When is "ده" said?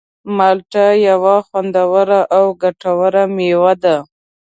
3.83-3.95